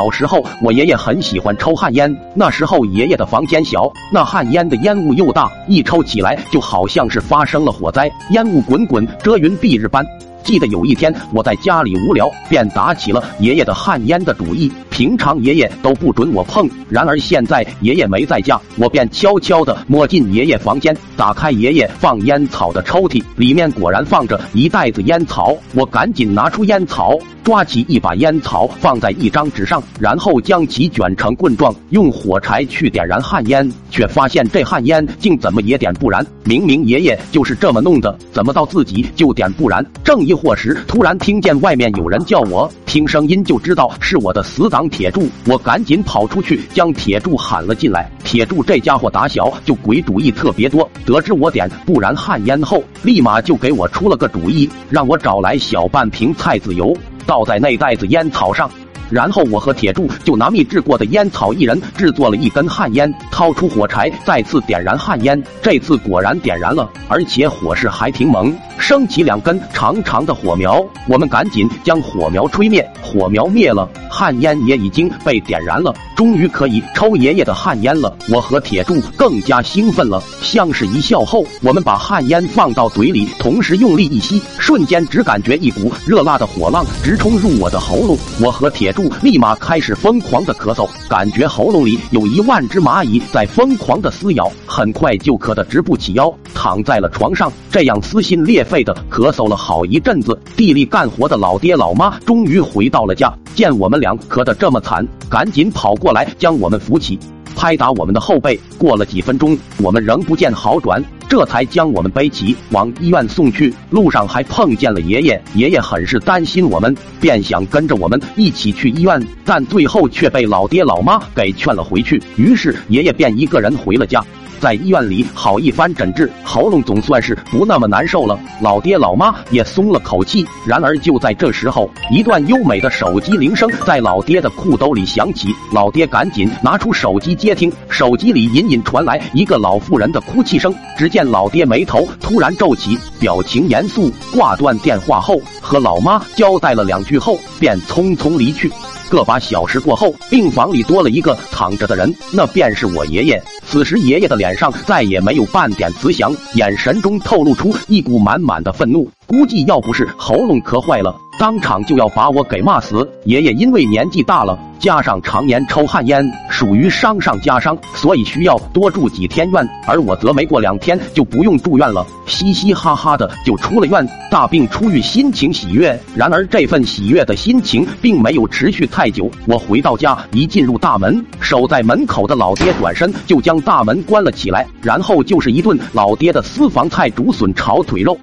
[0.00, 2.10] 小时候，我爷爷很喜欢抽旱烟。
[2.34, 10.02] 那时候，爷爷的房间小，那旱烟的烟雾又大，一抽起来就好像是发生了火灾，烟雾滚滚，遮云蔽日般。
[10.44, 14.70] 记得有一天，我在家里无聊，便打起了爷爷的旱烟的主意。
[14.90, 25.56] 平常爷爷都不准我碰，然而现在爷爷没在家，我便悄悄地摸进爷爷房间，打开爷爷放烟草的抽屉，里面果然放着一袋子烟草。
[25.74, 36.26] 我赶紧拿出烟草，抓起一把烟草放在一张纸上，然后将其卷成棍状，用火柴去点燃旱烟，却发现这旱烟竟怎么也点不燃。
[36.44, 39.84] 明明爷爷就是这么弄的，怎么到自己就点不燃？
[40.04, 44.88] 正疑惑时，突然听见外面有人叫我，听声音就知道是我的死党。
[44.88, 48.08] 铁柱，我赶紧跑出去将铁柱喊了进来。
[48.22, 58.70] 铁柱这家伙打小就鬼主意特别多，得知我点不燃旱烟后，立马就给我出了个主意，让我找来小半瓶菜籽油，倒在那袋子烟草上。
[59.10, 65.42] 然后我和铁柱就拿秘制过的烟草，一人制作了一根旱烟，掏出火柴，再次点燃旱烟。
[65.60, 70.84] 这次果然点燃了，而且火势还挺猛，升起两根长长的火苗。
[71.08, 73.88] 我们赶紧将火苗吹灭，火苗灭了，
[74.20, 75.94] 旱烟也已经被点燃了。
[76.14, 80.22] 终于可以抽爷爷的旱烟了，我和铁柱更加兴奋了。
[80.42, 88.14] 相视一笑后，我们把旱烟放到嘴里，同时用力一吸，瞬间只感觉一股热辣的火浪直冲入我的喉咙。
[88.42, 100.38] 我和铁柱立马开始疯狂的咳嗽，感觉喉咙里有一万只蚂蚁在疯狂的撕咬，很快就咳得直不起腰，躺在了床上，这样撕心裂肺的咳嗽了好一阵子。
[100.58, 106.12] 地里干活的老爹老妈终于回到了家，见我们俩咳得这么惨，赶紧跑过。
[106.12, 107.18] 来将我们扶起，
[107.54, 108.58] 拍打我们的后背。
[108.76, 113.72] 过了几分钟，我们仍不见好转，这才将我们背起往医院送去。
[113.90, 122.20] 路上还碰见了爷爷，爷爷很是担心我们，便想跟着我们一起去医院，但最后却被老爹老妈给劝了回去。
[122.36, 124.24] 于是爷爷便一个人回了家。
[124.60, 128.38] 在医院里好一番诊治，喉咙总算是不那么难受了。
[128.60, 130.46] 老爹老妈也松了口气。
[130.66, 135.48] 然而就在这时候，一段优美的手机铃声在老爹的裤兜里响起。
[135.72, 140.74] 老爹赶紧拿出手机接听，手机里隐隐传来一个老妇人的哭泣声。
[140.98, 148.70] 只见老爹眉头突然皱起，表情严肃，挂断电话后和老妈交代了两句后，便匆匆离去。
[149.08, 153.42] 个把小时过后，病房里多了一个躺着的人，那便是我爷爷。
[153.66, 159.10] 此时爷爷的脸上再也没有半点慈祥，眼神中透露出一股满满的愤怒。
[159.30, 163.08] 估计要不是喉咙咳坏了，当场就要把我给骂死。
[163.26, 164.58] 爷爷因为年纪大了。
[164.80, 169.68] 加上常年抽旱烟，属于伤上加伤，所以需要多住几天院。
[169.86, 174.04] 而我则没过两天就不用住院了，嘻嘻哈哈的就出了院。
[174.32, 175.96] 大病初愈，心情喜悦。
[176.16, 179.30] 然而这份喜悦的心情并没有持续太久。
[179.46, 188.18] 我回到家，一进入大门，守在门口的老爹转身就将大门关了起来，然后就是一顿老爹的私房菜——竹笋炒腿肉。